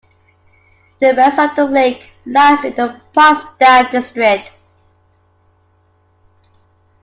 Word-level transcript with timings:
The 0.99 1.13
rest 1.13 1.37
of 1.37 1.55
the 1.55 1.65
lake 1.65 2.09
lies 2.25 2.65
in 2.65 2.73
the 2.73 2.99
Potsdam 3.13 3.91
district. 3.91 4.51